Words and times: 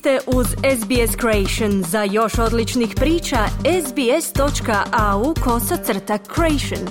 ste 0.00 0.18
uz 0.26 0.46
SBS 0.46 1.16
Creation. 1.20 1.82
Za 1.82 2.02
još 2.02 2.38
odličnih 2.38 2.90
priča, 2.96 3.38
sbs.au 3.86 5.34
kosacrta 5.44 6.18
creation. 6.34 6.88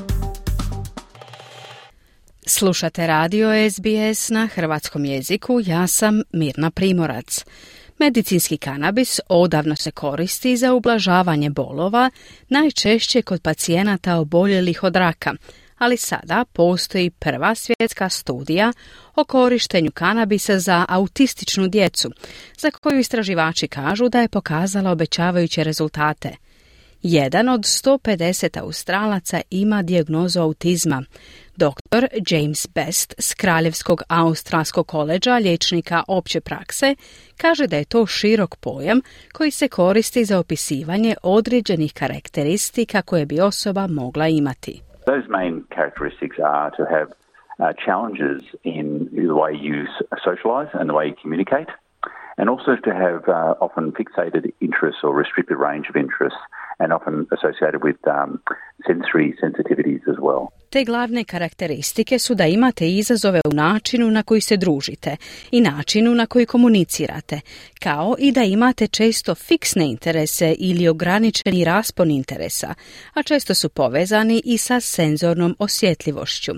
Slušate 2.45 3.07
radio 3.07 3.49
SBS 3.69 4.29
na 4.29 4.47
hrvatskom 4.47 5.05
jeziku, 5.05 5.59
ja 5.65 5.87
sam 5.87 6.21
Mirna 6.31 6.71
Primorac. 6.71 7.45
Medicinski 7.99 8.57
kanabis 8.57 9.19
odavno 9.29 9.75
se 9.75 9.91
koristi 9.91 10.57
za 10.57 10.73
ublažavanje 10.73 11.49
bolova, 11.49 12.09
najčešće 12.49 13.21
kod 13.21 13.41
pacijenata 13.41 14.15
oboljelih 14.15 14.83
od 14.83 14.95
raka– 14.95 15.33
ali 15.79 15.97
sada 15.97 16.45
postoji 16.53 17.09
prva 17.09 17.55
svjetska 17.55 18.09
studija 18.09 18.73
o 19.15 19.23
korištenju 19.23 19.91
kanabisa 19.91 20.59
za 20.59 20.85
autističnu 20.89 21.67
djecu, 21.67 22.11
za 22.57 22.71
koju 22.71 22.99
istraživači 22.99 23.67
kažu 23.67 24.09
da 24.09 24.21
je 24.21 24.27
pokazala 24.27 24.91
obećavajuće 24.91 25.63
rezultate. 25.63 26.35
Jedan 27.01 27.49
od 27.49 27.61
150 27.61 28.59
Australaca 28.59 29.41
ima 29.49 29.81
dijagnozu 29.81 30.39
autizma. 30.39 31.03
Dr. 31.55 32.05
James 32.29 32.67
Best 32.75 33.13
s 33.17 33.33
Kraljevskog 33.33 34.01
australskog 34.07 34.87
koleđa 34.87 35.37
liječnika 35.37 36.03
opće 36.07 36.41
prakse 36.41 36.95
kaže 37.37 37.67
da 37.67 37.77
je 37.77 37.85
to 37.85 38.05
širok 38.05 38.55
pojam 38.55 39.01
koji 39.33 39.51
se 39.51 39.67
koristi 39.67 40.25
za 40.25 40.39
opisivanje 40.39 41.15
određenih 41.23 41.93
karakteristika 41.93 43.01
koje 43.01 43.25
bi 43.25 43.39
osoba 43.39 43.87
mogla 43.87 44.27
imati. 44.27 44.88
Those 45.09 45.27
main 45.27 45.63
characteristics 45.71 46.37
are 46.37 46.69
to 46.77 46.85
have 46.85 47.13
uh, 47.59 47.73
challenges 47.83 48.43
in 48.63 49.09
the 49.11 49.33
way 49.33 49.55
you 49.59 49.87
socialise 50.23 50.69
and 50.79 50.87
the 50.87 50.93
way 50.93 51.07
you 51.07 51.15
communicate, 51.19 51.67
and 52.39 52.49
also 52.49 52.71
to 52.87 52.91
have 53.05 53.21
uh, 53.27 53.65
often 53.65 53.91
fixated 53.99 54.43
interests 54.67 55.01
or 55.03 55.11
restricted 55.23 55.57
range 55.67 55.87
of 55.89 55.95
interests 56.05 56.39
and 56.79 56.93
often 56.93 57.15
associated 57.35 57.83
with 57.87 57.99
um, 58.07 58.39
sensory 58.87 59.27
sensitivities 59.43 60.01
as 60.11 60.17
well. 60.25 60.43
Te 60.69 60.83
glavne 60.83 61.23
karakteristike 61.23 62.19
su 62.19 62.35
da 62.35 62.45
imate 62.45 62.89
izazove 62.89 63.41
u 63.45 63.53
načinu 63.53 64.11
na 64.11 64.23
koji 64.23 64.41
se 64.41 64.57
družite 64.57 65.17
i 65.51 65.61
načinu 65.61 66.15
na 66.15 66.25
koji 66.25 66.45
komunicirate, 66.45 67.39
kao 67.83 68.15
i 68.19 68.31
da 68.31 68.43
imate 68.43 68.87
često 68.87 69.35
fiksne 69.35 69.89
interese 69.91 70.55
ili 70.59 70.87
ograničeni 70.87 71.65
raspon 71.65 72.11
interesa, 72.11 72.73
a 73.13 73.23
često 73.23 73.53
su 73.53 73.69
povezani 73.69 74.41
i 74.45 74.57
sa 74.57 74.79
senzornom 74.79 75.55
osjetljivošću, 75.59 76.51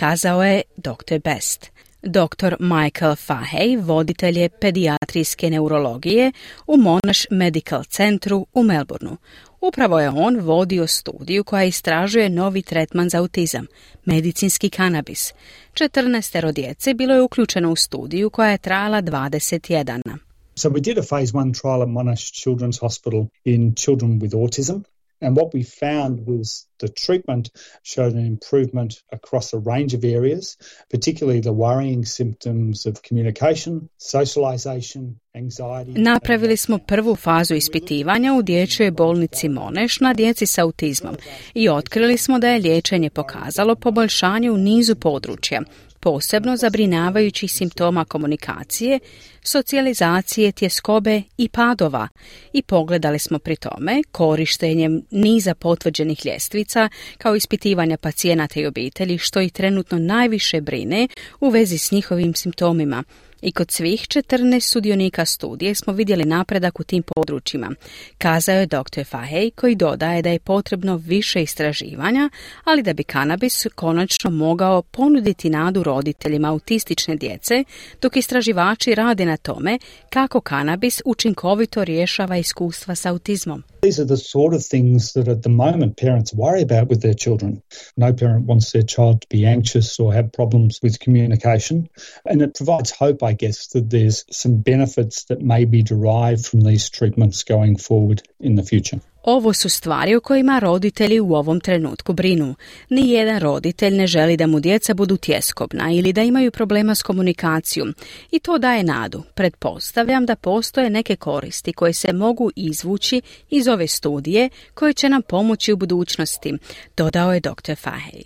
kazao 0.00 0.44
je 0.44 0.62
Dr. 0.76 1.18
Best. 1.24 1.74
Dr. 2.06 2.56
Michael 2.60 3.16
Fahey 3.16 3.82
voditelj 3.82 4.38
je 4.38 4.48
pedijatrijske 4.48 5.50
neurologije 5.50 6.32
u 6.66 6.76
Monash 6.76 7.26
Medical 7.30 7.84
Centru 7.84 8.46
u 8.52 8.62
Melbourneu. 8.62 9.16
Upravo 9.60 10.00
je 10.00 10.10
on 10.10 10.40
vodio 10.40 10.86
studiju 10.86 11.44
koja 11.44 11.64
istražuje 11.64 12.28
novi 12.28 12.62
tretman 12.62 13.08
za 13.08 13.18
autizam, 13.18 13.66
medicinski 14.04 14.70
kanabis. 14.70 15.32
14 15.74 16.52
djece 16.52 16.94
bilo 16.94 17.14
je 17.14 17.22
uključeno 17.22 17.72
u 17.72 17.76
studiju 17.76 18.30
koja 18.30 18.50
je 18.50 18.58
trajala 18.58 19.02
20 19.02 19.60
tjedana. 19.60 20.18
So 20.56 20.68
we 20.68 20.80
did 20.80 20.98
a 20.98 21.02
phase 21.02 21.32
one 21.34 21.52
trial 21.52 21.82
at 21.82 21.88
Monash 21.88 22.32
Children's 22.32 22.80
Hospital 22.80 23.26
in 23.44 23.74
children 23.74 24.20
with 24.20 24.34
autism. 24.34 24.93
And 25.20 25.36
what 25.36 25.54
we 25.54 25.62
found 25.62 26.26
was 26.26 26.66
the 26.78 26.88
treatment 26.88 27.50
showed 27.82 28.12
an 28.14 28.26
improvement 28.26 28.92
across 29.12 29.54
a 29.54 29.58
range 29.58 29.94
of 29.94 30.04
areas, 30.04 30.56
particularly 30.90 31.40
the 31.40 31.52
worrying 31.52 32.04
symptoms 32.04 32.86
of 32.86 33.02
communication, 33.08 33.88
socialization, 33.98 35.20
anxiety. 35.34 35.92
Napravili 36.00 36.56
smo 36.56 36.78
prvu 36.78 37.16
fazu 37.16 37.54
ispitivanja 37.54 38.34
u 38.34 38.42
dječjoj 38.42 38.90
bolnici 38.90 39.48
Moneš 39.48 40.00
na 40.00 40.14
djeci 40.14 40.46
s 40.46 40.58
autizmom 40.58 41.16
i 41.54 41.68
otkrili 41.68 42.18
smo 42.18 42.38
da 42.38 42.48
je 42.48 42.58
liječenje 42.58 43.10
pokazalo 43.10 43.74
poboljšanje 43.74 44.50
u 44.50 44.56
nizu 44.56 44.94
područja, 44.94 45.62
posebno 46.00 46.56
zabrinavajućih 46.56 47.52
simptoma 47.52 48.04
komunikacije, 48.04 49.00
socijalizacije, 49.44 50.52
tjeskobe 50.52 51.22
i 51.38 51.48
padova 51.48 52.08
i 52.52 52.62
pogledali 52.62 53.18
smo 53.18 53.38
pri 53.38 53.56
tome 53.56 54.02
korištenjem 54.12 55.02
niza 55.10 55.54
potvrđenih 55.54 56.26
ljestvica 56.26 56.88
kao 57.18 57.36
ispitivanja 57.36 57.96
pacijenata 57.96 58.60
i 58.60 58.66
obitelji 58.66 59.18
što 59.18 59.40
ih 59.40 59.52
trenutno 59.52 59.98
najviše 59.98 60.60
brine 60.60 61.08
u 61.40 61.48
vezi 61.48 61.78
s 61.78 61.90
njihovim 61.90 62.34
simptomima 62.34 63.04
i 63.44 63.52
kod 63.52 63.70
svih 63.70 64.00
14 64.00 64.60
sudionika 64.60 65.24
studije 65.24 65.74
smo 65.74 65.92
vidjeli 65.92 66.24
napredak 66.24 66.80
u 66.80 66.84
tim 66.84 67.02
područjima, 67.02 67.70
kazao 68.18 68.56
je 68.56 68.66
dr. 68.66 69.00
Fahey 69.12 69.50
koji 69.50 69.74
dodaje 69.74 70.22
da 70.22 70.30
je 70.30 70.38
potrebno 70.38 70.96
više 70.96 71.42
istraživanja, 71.42 72.30
ali 72.64 72.82
da 72.82 72.92
bi 72.92 73.04
kanabis 73.04 73.66
konačno 73.74 74.30
mogao 74.30 74.82
ponuditi 74.82 75.50
nadu 75.50 75.82
roditeljima 75.82 76.48
autistične 76.48 77.16
djece, 77.16 77.64
dok 78.02 78.16
istraživači 78.16 78.94
rade 78.94 79.24
na 79.24 79.33
tome 79.36 79.78
kako 80.10 80.40
kanabis 80.40 81.00
učinkovito 81.04 81.84
rješava 81.84 82.36
iskustva 82.36 82.94
s 82.94 83.04
autizmom. 83.04 83.62
These 83.82 84.02
are 84.02 84.08
the 84.08 84.16
sort 84.16 84.54
of 84.54 84.62
things 84.70 85.12
that 85.12 85.28
at 85.28 85.42
the 85.42 85.50
moment 85.50 85.96
parents 85.96 86.32
worry 86.34 86.62
about 86.62 86.88
with 86.88 87.02
their 87.02 87.14
children. 87.14 87.62
No 87.96 88.12
parent 88.12 88.46
wants 88.46 88.72
their 88.72 88.86
child 88.86 89.20
to 89.20 89.26
be 89.30 89.46
anxious 89.46 90.00
or 90.00 90.14
have 90.14 90.28
problems 90.32 90.78
with 90.82 90.98
communication. 91.04 91.88
And 92.30 92.42
it 92.42 92.54
provides 92.54 92.90
hope, 92.90 93.22
I 93.30 93.34
guess, 93.34 93.66
that 93.68 93.90
there's 93.90 94.24
some 94.30 94.56
benefits 94.62 95.24
that 95.24 95.40
may 95.40 95.64
be 95.64 95.82
derived 95.82 96.46
from 96.46 96.60
these 96.60 96.90
treatments 96.90 97.44
going 97.44 97.76
forward 97.76 98.22
in 98.40 98.54
the 98.54 98.62
future. 98.62 99.00
Ovo 99.24 99.52
su 99.52 99.68
stvari 99.68 100.14
o 100.14 100.20
kojima 100.20 100.58
roditelji 100.58 101.20
u 101.20 101.34
ovom 101.34 101.60
trenutku 101.60 102.12
brinu. 102.12 102.54
Ni 102.88 103.10
jedan 103.10 103.40
roditelj 103.40 103.94
ne 103.94 104.06
želi 104.06 104.36
da 104.36 104.46
mu 104.46 104.60
djeca 104.60 104.94
budu 104.94 105.16
tjeskobna 105.16 105.90
ili 105.92 106.12
da 106.12 106.22
imaju 106.22 106.50
problema 106.50 106.94
s 106.94 107.02
komunikacijom 107.02 107.94
i 108.30 108.38
to 108.38 108.58
daje 108.58 108.84
nadu. 108.84 109.22
Pretpostavljam 109.34 110.26
da 110.26 110.36
postoje 110.36 110.90
neke 110.90 111.16
koristi 111.16 111.72
koje 111.72 111.92
se 111.92 112.12
mogu 112.12 112.50
izvući 112.56 113.22
iz 113.50 113.68
ove 113.68 113.86
studije 113.86 114.48
koje 114.74 114.92
će 114.92 115.08
nam 115.08 115.22
pomoći 115.22 115.72
u 115.72 115.76
budućnosti, 115.76 116.54
dodao 116.96 117.34
je 117.34 117.40
dr. 117.40 117.72
Fahey. 117.72 118.22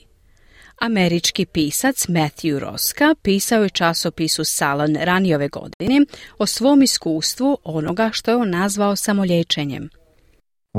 Američki 0.78 1.46
pisac 1.46 2.06
Matthew 2.06 2.58
Roska 2.58 3.14
pisao 3.22 3.62
je 3.62 3.70
časopisu 3.70 4.44
Salon 4.44 4.96
ranije 5.00 5.36
ove 5.36 5.48
godine 5.48 6.00
o 6.38 6.46
svom 6.46 6.82
iskustvu 6.82 7.58
onoga 7.64 8.10
što 8.12 8.30
je 8.30 8.36
on 8.36 8.50
nazvao 8.50 8.96
samolječenjem. 8.96 9.97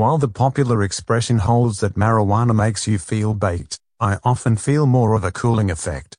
While 0.00 0.16
the 0.16 0.28
popular 0.46 0.82
expression 0.82 1.38
holds 1.40 1.80
that 1.80 1.94
marijuana 1.94 2.54
makes 2.54 2.88
you 2.88 2.98
feel 2.98 3.34
baked, 3.34 3.78
I 4.08 4.16
often 4.24 4.56
feel 4.56 4.86
more 4.86 5.14
of 5.14 5.24
a 5.24 5.30
cooling 5.30 5.70
effect. 5.70 6.16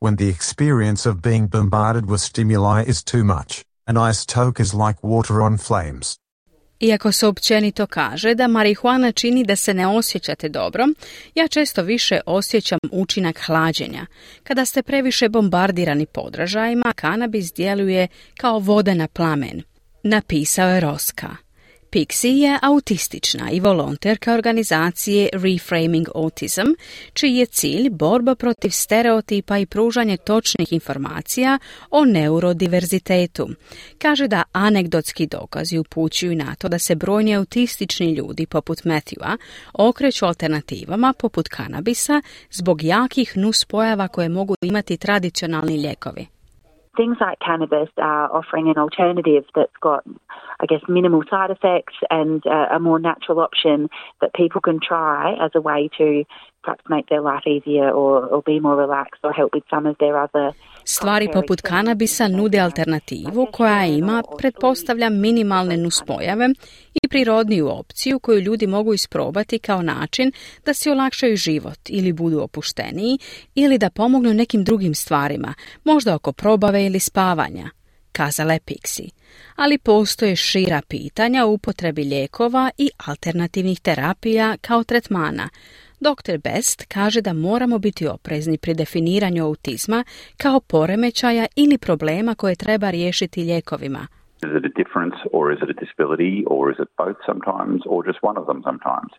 When 0.00 0.16
the 0.16 0.28
experience 0.28 1.06
of 1.06 1.22
being 1.22 1.46
bombarded 1.46 2.06
with 2.06 2.20
stimuli 2.20 2.82
is 2.88 3.04
too 3.04 3.22
much, 3.22 3.64
an 3.86 3.96
ice 4.10 4.26
toke 4.26 4.58
is 4.58 4.74
like 4.74 4.96
water 5.02 5.42
on 5.42 5.58
flames. 5.58 6.18
Iako 6.80 7.12
se 7.12 7.26
općenito 7.26 7.86
kaže 7.86 8.34
da 8.34 8.48
marihuana 8.48 9.12
čini 9.12 9.44
da 9.44 9.56
se 9.56 9.74
ne 9.74 9.86
osjećate 9.86 10.48
dobro, 10.48 10.84
ja 11.34 11.48
često 11.48 11.82
više 11.82 12.20
osjećam 12.26 12.78
učinak 12.92 13.40
hlađenja. 13.46 14.06
Kada 14.42 14.64
ste 14.64 14.82
previše 14.82 15.28
bombardirani 15.28 16.06
podražajima, 16.06 16.92
kanabis 16.96 17.52
djeluje 17.52 18.08
kao 18.36 18.58
voda 18.58 18.94
na 18.94 19.08
plamen. 19.08 19.62
Napisao 20.02 20.68
je 20.68 20.80
Roska. 20.80 21.43
Pixie 21.94 22.30
je 22.30 22.58
autistična 22.62 23.50
i 23.50 23.60
volonterka 23.60 24.34
organizacije 24.34 25.28
Reframing 25.32 26.06
Autism, 26.14 26.68
čiji 27.12 27.34
je 27.36 27.46
cilj 27.46 27.90
borba 27.90 28.34
protiv 28.34 28.70
stereotipa 28.70 29.58
i 29.58 29.66
pružanje 29.66 30.16
točnih 30.16 30.72
informacija 30.72 31.58
o 31.90 32.04
neurodiverzitetu. 32.04 33.46
Kaže 34.02 34.28
da 34.28 34.42
anegdotski 34.52 35.26
dokazi 35.26 35.78
upućuju 35.78 36.36
na 36.36 36.54
to 36.54 36.68
da 36.68 36.78
se 36.78 36.94
brojni 36.94 37.36
autistični 37.36 38.12
ljudi 38.12 38.46
poput 38.46 38.78
Matthewa 38.78 39.36
okreću 39.74 40.26
alternativama 40.26 41.12
poput 41.20 41.48
kanabisa 41.48 42.22
zbog 42.50 42.82
jakih 42.82 43.36
nuspojava 43.36 44.08
koje 44.08 44.28
mogu 44.28 44.54
imati 44.62 44.96
tradicionalni 44.96 45.76
lijekovi. 45.76 46.26
things 46.96 47.18
like 47.20 47.38
cannabis 47.40 47.88
are 47.98 48.28
offering 48.30 48.68
an 48.68 48.78
alternative 48.78 49.44
that's 49.54 49.78
got, 49.80 50.04
I 50.64 50.66
guess, 50.70 50.84
minimal 50.98 51.22
side 51.32 51.50
effects 51.56 51.96
and 52.18 52.40
uh, 52.46 52.76
a 52.76 52.78
more 52.88 53.00
natural 53.10 53.38
option 53.48 53.78
that 54.20 54.30
people 54.42 54.60
can 54.68 54.78
try 54.90 55.20
as 55.46 55.52
a 55.60 55.62
way 55.70 55.80
to 55.98 56.06
perhaps 56.64 56.84
make 56.94 57.06
their 57.12 57.24
life 57.30 57.46
easier 57.54 57.88
or, 58.00 58.12
or 58.32 58.42
be 58.52 58.56
more 58.66 58.76
relaxed 58.84 59.22
or 59.26 59.32
help 59.40 59.50
with 59.56 59.66
some 59.74 59.84
of 59.90 59.96
their 60.02 60.16
other 60.24 60.46
Stvari 60.84 61.28
poput 61.32 61.62
kanabisa 61.62 62.28
nude 62.28 62.60
alternativu 62.60 63.46
koja 63.52 63.86
ima, 63.86 64.22
pretpostavlja, 64.38 65.10
minimalne 65.10 65.76
nuspojave 65.76 66.48
i 67.02 67.08
prirodniju 67.08 67.68
opciju 67.68 68.18
koju 68.18 68.40
ljudi 68.40 68.66
mogu 68.66 68.94
isprobati 68.94 69.58
kao 69.58 69.82
način 69.82 70.32
da 70.66 70.74
si 70.74 70.90
olakšaju 70.90 71.36
život 71.36 71.78
ili 71.88 72.12
budu 72.12 72.40
opušteniji 72.40 73.18
ili 73.54 73.78
da 73.78 73.90
pomognu 73.90 74.34
nekim 74.34 74.64
drugim 74.64 74.94
stvarima, 74.94 75.54
možda 75.84 76.14
oko 76.14 76.32
probave 76.32 76.86
ili 76.86 77.00
spavanja. 77.00 77.70
Kazala 78.18 78.52
je 78.52 78.66
Pixi. 78.68 79.06
Ali 79.56 79.78
postoje 79.78 80.36
šira 80.36 80.80
pitanja 80.88 81.44
o 81.44 81.52
upotrebi 81.56 82.04
lijekova 82.04 82.70
i 82.78 82.90
alternativnih 83.06 83.80
terapija 83.80 84.56
kao 84.60 84.84
tretmana. 84.84 85.48
Dr. 86.00 86.36
Best 86.44 86.78
kaže 86.94 87.20
da 87.20 87.32
moramo 87.32 87.78
biti 87.78 88.06
oprezni 88.06 88.58
pri 88.58 88.74
definiranju 88.74 89.44
autizma 89.44 90.04
kao 90.42 90.60
poremećaja 90.60 91.46
ili 91.56 91.78
problema 91.78 92.34
koje 92.34 92.54
treba 92.64 92.90
riješiti 92.90 93.40
lijekovima. 93.42 94.06
Is 94.46 94.52
it 94.58 94.64
a 94.72 94.74
difference 94.82 95.18
or 95.32 95.52
is 95.54 95.58
it 95.64 95.70
a 95.74 95.78
disability 95.84 96.34
or 96.54 96.62
is 96.72 96.78
it 96.84 96.90
both 97.04 97.18
sometimes 97.30 97.80
or 97.92 97.98
just 98.08 98.20
one 98.30 98.36
of 98.40 98.46
them 98.50 98.60
sometimes? 98.68 99.12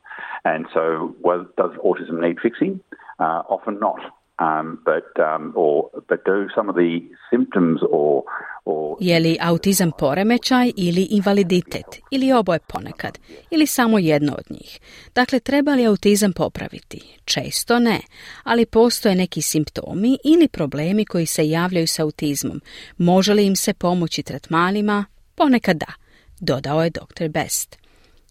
And 0.52 0.62
so, 0.76 0.84
well, 1.28 1.42
does 1.62 1.74
autism 1.88 2.16
need 2.28 2.38
fixing? 2.46 2.74
Uh, 3.24 3.42
often 3.56 3.76
not. 3.88 4.02
Um, 4.48 4.68
but, 4.92 5.10
um, 5.30 5.54
or, 5.56 5.90
but 6.10 6.20
do 6.26 6.40
some 6.56 6.68
of 6.72 6.76
the 6.76 6.94
symptoms 7.32 7.80
or, 7.98 8.24
Je 9.00 9.20
li 9.20 9.38
autizam 9.42 9.92
poremećaj 10.00 10.72
ili 10.78 11.02
invaliditet? 11.02 11.86
Ili 12.12 12.32
oboje 12.32 12.60
ponekad? 12.60 13.20
Ili 13.52 13.68
samo 13.68 14.00
jedno 14.00 14.34
od 14.34 14.46
njih? 14.50 14.80
Dakle, 15.16 15.40
treba 15.40 15.74
li 15.74 15.86
autizam 15.86 16.34
popraviti? 16.34 17.02
Često 17.26 17.80
ne, 17.80 18.00
ali 18.44 18.66
postoje 18.66 19.16
neki 19.16 19.42
simptomi 19.42 20.18
ili 20.24 20.48
problemi 20.48 21.06
koji 21.06 21.26
se 21.26 21.50
javljaju 21.50 21.88
s 21.88 22.00
autizmom. 22.00 22.62
Može 22.98 23.34
li 23.34 23.46
im 23.46 23.56
se 23.56 23.74
pomoći 23.74 24.24
tretmanima? 24.24 25.06
Ponekad 25.36 25.78
da, 25.78 25.94
dodao 26.40 26.84
je 26.84 26.90
dr. 26.90 27.28
Best. 27.30 27.78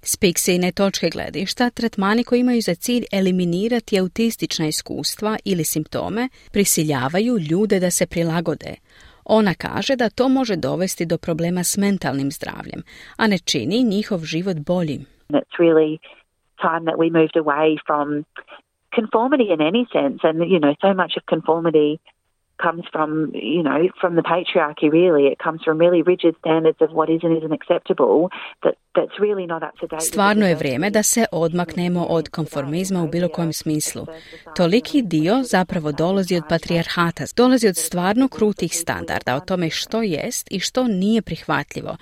S 0.02 0.16
Pixine 0.16 0.72
točke 0.72 1.10
gledišta, 1.10 1.70
tretmani 1.70 2.24
koji 2.24 2.40
imaju 2.40 2.60
za 2.62 2.74
cilj 2.74 3.04
eliminirati 3.12 3.98
autistična 3.98 4.66
iskustva 4.66 5.38
ili 5.44 5.64
simptome 5.64 6.28
prisiljavaju 6.52 7.38
ljude 7.38 7.80
da 7.80 7.90
se 7.90 8.06
prilagode. 8.06 8.74
Ona 9.24 9.54
kaže 9.54 9.96
da 9.96 10.10
to 10.10 10.28
može 10.28 10.56
dovesti 10.56 11.06
do 11.06 11.18
problema 11.18 11.64
s 11.64 11.76
mentalnim 11.76 12.30
zdravljem, 12.30 12.82
a 13.16 13.26
ne 13.26 13.38
čini 13.38 13.82
njihov 13.82 14.18
život 14.18 14.56
boljim. 14.56 15.06
It's 15.28 15.58
really 15.58 15.98
time 16.66 16.84
that 16.88 16.98
we 17.02 17.08
moved 17.18 17.36
away 17.44 17.68
from 17.86 18.06
conformity 18.98 19.46
in 19.54 19.60
any 19.70 19.84
sense 19.96 20.18
and 20.28 20.36
you 20.52 20.60
know 20.64 20.74
so 20.84 20.90
much 21.02 21.12
of 21.18 21.22
conformity 21.34 21.90
comes 22.62 22.84
from, 22.92 23.10
you 23.34 23.62
know, 23.62 23.88
from 24.00 24.14
the 24.14 24.22
patriarchy 24.22 24.88
really. 24.98 25.24
It 25.32 25.38
comes 25.46 25.60
from 25.64 25.78
really 25.78 26.02
rigid 26.02 26.34
standards 26.38 26.80
of 26.80 26.90
what 26.98 27.08
is 27.14 27.20
and 27.24 27.36
isn't 27.38 27.54
acceptable 27.60 28.28
that, 28.62 28.74
that's 28.96 29.16
really 29.18 29.46
not 29.46 29.62
up 29.62 29.74
to 29.80 29.86
date. 29.86 30.00
Stvarno 30.00 30.46
je 30.46 30.54
vrijeme 30.54 30.90
da 30.90 31.02
se 31.02 31.24
odmaknemo 31.32 32.06
od 32.08 32.28
konformizma 32.28 33.02
u 33.02 33.08
bilo 33.08 33.28
kojem 33.28 33.52
smislu. 33.52 34.06
Toliki 34.56 35.02
dio 35.02 35.42
zapravo 35.42 35.92
dolazi 35.92 36.36
od 36.36 36.42
patrijarhata, 36.48 37.24
dolazi 37.36 37.68
od 37.68 37.76
stvarno 37.76 38.28
krutih 38.28 38.72
standarda 38.74 39.36
o 39.36 39.40
tome 39.40 39.70
što 39.70 40.02
jest 40.02 40.52
i 40.52 40.60
što 40.60 40.84
nije 40.84 41.22
prihvatljivo, 41.22 41.96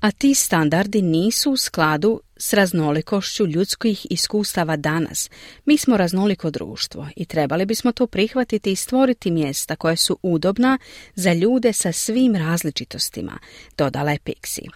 a 0.00 0.10
ti 0.10 0.34
standardi 0.34 1.02
nisu 1.02 1.52
u 1.52 1.56
skladu 1.56 2.20
s 2.36 2.52
raznolikošću 2.52 3.46
ljudskih 3.46 4.06
iskustava 4.10 4.76
danas. 4.76 5.30
Mi 5.64 5.78
smo 5.78 5.96
raznoliko 5.96 6.50
društvo 6.50 7.08
i 7.16 7.24
trebali 7.24 7.66
bismo 7.66 7.92
to 7.92 8.06
prihvatiti 8.06 8.72
i 8.72 8.76
stvoriti 8.76 9.30
mjesta 9.30 9.76
koja 9.76 9.96
su 9.96 10.18
udobna 10.22 10.78
za 11.14 11.32
ljude 11.32 11.72
sa 11.72 11.92
svim 11.92 12.36
različitostima, 12.36 13.38
dodala 13.78 14.10
je 14.10 14.18
Pixi. 14.18 14.68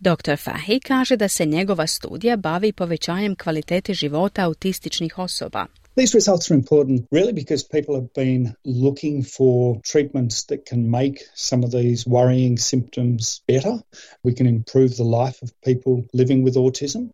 Dr. 0.00 0.36
Fahy 0.36 0.80
kaže 0.86 1.16
da 1.16 1.28
se 1.28 1.46
njegova 1.46 1.86
studija 1.86 2.36
bavi 2.36 2.72
povećanjem 2.72 3.36
kvalitete 3.36 3.94
života 3.94 4.44
autističnih 4.44 5.18
osoba. 5.18 5.66
These 5.94 6.14
results 6.14 6.50
are 6.50 6.54
important 6.54 7.06
really 7.10 7.34
because 7.34 7.64
people 7.64 7.96
have 7.96 8.14
been 8.14 8.56
looking 8.64 9.22
for 9.22 9.78
treatments 9.84 10.44
that 10.44 10.64
can 10.64 10.90
make 10.90 11.22
some 11.34 11.64
of 11.64 11.70
these 11.70 12.06
worrying 12.06 12.56
symptoms 12.56 13.42
better. 13.46 13.78
We 14.22 14.32
can 14.32 14.46
improve 14.46 14.96
the 14.96 15.04
life 15.04 15.42
of 15.42 15.52
people 15.60 16.06
living 16.14 16.44
with 16.44 16.54
autism. 16.54 17.10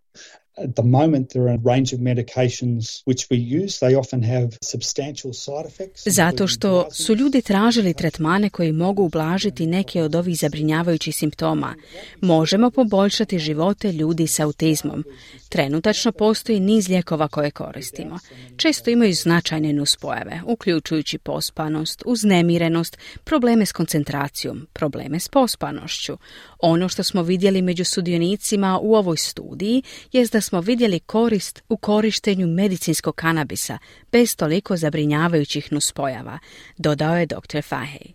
At 0.64 0.74
the 0.74 0.82
moment, 0.84 1.30
there 1.30 1.42
are 1.42 1.54
a 1.54 1.74
range 1.74 1.94
of 1.94 2.00
medications 2.00 3.02
which 3.06 3.26
we 3.30 3.36
use. 3.62 3.78
They 3.78 3.98
often 3.98 4.22
have 4.22 4.48
substantial 4.62 5.32
side 5.32 5.66
effects. 5.66 6.02
Zato 6.06 6.46
što 6.46 6.88
su 6.92 7.14
ljudi 7.14 7.42
tražili 7.42 7.94
tretmane 7.94 8.50
koji 8.50 8.72
mogu 8.72 9.02
ublažiti 9.02 9.66
neke 9.66 10.02
od 10.02 10.14
ovih 10.14 10.38
zabrinjavajućih 10.38 11.16
simptoma. 11.16 11.74
Možemo 12.20 12.70
poboljšati 12.70 13.38
živote 13.38 13.92
ljudi 13.92 14.26
s 14.26 14.40
autizmom. 14.40 15.04
Trenutačno 15.48 16.12
postoji 16.12 16.60
niz 16.60 16.88
lijekova 16.88 17.28
koje 17.28 17.50
koristimo. 17.50 18.18
Često 18.56 18.90
imaju 18.90 19.14
značajne 19.14 19.72
nuspojave, 19.72 20.40
uključujući 20.46 21.18
pospanost, 21.18 22.02
uznemirenost, 22.06 22.98
probleme 23.24 23.66
s 23.66 23.72
koncentracijom, 23.72 24.66
probleme 24.72 25.20
s 25.20 25.28
pospanošću. 25.28 26.18
Ono 26.58 26.88
što 26.88 27.02
smo 27.02 27.22
vidjeli 27.22 27.62
među 27.62 27.84
sudionicima 27.84 28.78
u 28.82 28.94
ovoj 28.94 29.16
studiji 29.16 29.82
je 30.12 30.26
da 30.32 30.40
smo 30.48 30.60
vidjeli 30.60 31.00
korist 31.00 31.62
u 31.68 31.76
korištenju 31.76 32.46
medicinskog 32.46 33.14
kanabisa 33.14 33.78
bez 34.12 34.36
toliko 34.36 34.76
zabrinjavajućih 34.76 35.72
nuspojava, 35.72 36.38
dodao 36.76 37.16
je 37.16 37.26
dr. 37.26 37.58
Fahey. 37.58 38.12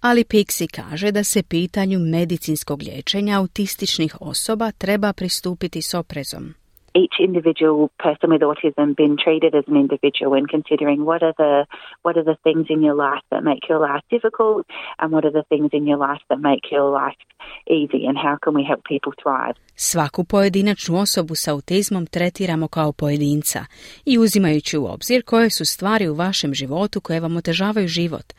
Ali 0.00 0.24
Pixi 0.24 0.66
kaže 0.66 1.12
da 1.12 1.24
se 1.24 1.42
pitanju 1.42 1.98
medicinskog 1.98 2.82
liječenja 2.82 3.38
autističnih 3.38 4.16
osoba 4.20 4.72
treba 4.72 5.12
pristupiti 5.12 5.82
s 5.82 5.94
oprezom. 5.94 6.54
Each 6.94 7.14
individual 7.20 7.90
person 7.98 8.30
with 8.30 8.42
autism 8.42 8.96
been 8.96 9.16
treated 9.16 9.54
as 9.54 9.64
an 9.66 9.76
individual 9.76 10.34
and 10.34 10.48
considering 10.48 11.04
what 11.04 11.22
are 11.22 11.34
the 11.36 11.66
what 12.02 12.16
are 12.16 12.24
the 12.24 12.38
things 12.42 12.66
in 12.68 12.82
your 12.82 12.94
life 12.94 13.24
that 13.30 13.42
make 13.42 13.62
your 13.70 13.80
life 13.80 14.04
difficult 14.10 14.66
and 14.98 15.12
what 15.12 15.24
are 15.24 15.32
the 15.32 15.46
things 15.48 15.70
in 15.72 15.86
your 15.86 16.00
life 16.08 16.22
that 16.28 16.40
make 16.40 16.64
your 16.70 16.88
life 17.02 17.20
easy 17.66 18.06
and 18.08 18.16
how 18.18 18.36
can 18.42 18.54
we 18.54 18.64
help 18.70 18.82
people 18.84 19.12
thrive. 19.22 19.56
Svaku 19.74 20.24
pojedinačnu 20.24 20.98
osobu 20.98 21.34
s 21.34 21.48
autizmom 21.48 22.06
tretiramo 22.06 22.68
kao 22.68 22.92
pojedinca 22.92 23.64
i 24.04 24.18
uzimajući 24.18 24.78
u 24.78 24.86
obzir 24.86 25.22
koje 25.22 25.50
su 25.50 25.64
stvari 25.64 26.08
u 26.08 26.14
vašem 26.14 26.54
životu 26.54 27.00
koje 27.00 27.20
vam 27.20 27.36
otežavaju 27.36 27.88
život, 27.88 28.32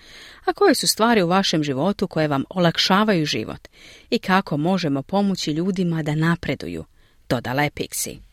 a 0.45 0.53
koje 0.53 0.75
su 0.75 0.87
stvari 0.87 1.21
u 1.23 1.27
vašem 1.27 1.63
životu 1.63 2.07
koje 2.07 2.27
vam 2.27 2.43
olakšavaju 2.49 3.25
život 3.25 3.67
i 4.09 4.19
kako 4.19 4.57
možemo 4.57 5.01
pomoći 5.01 5.51
ljudima 5.51 6.03
da 6.03 6.15
napreduju, 6.15 6.83
dodala 7.29 7.63
je 7.63 7.69
Pixie. 7.69 8.32